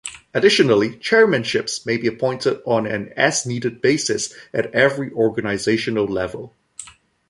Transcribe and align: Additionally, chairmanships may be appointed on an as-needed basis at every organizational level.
Additionally, 0.33 0.95
chairmanships 0.97 1.85
may 1.85 1.95
be 1.95 2.07
appointed 2.07 2.59
on 2.65 2.87
an 2.87 3.13
as-needed 3.15 3.83
basis 3.83 4.33
at 4.51 4.73
every 4.73 5.11
organizational 5.11 6.07
level. 6.07 6.55